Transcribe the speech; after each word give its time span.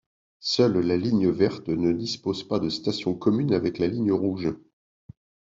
Seule 0.39 0.79
la 0.79 0.97
ligne 0.97 1.29
verte 1.29 1.67
ne 1.67 1.93
dispose 1.93 2.43
pas 2.47 2.57
de 2.57 2.69
station 2.69 3.13
commune 3.13 3.53
avec 3.53 3.77
la 3.77 3.85
ligne 3.85 4.11
rouge. 4.11 4.51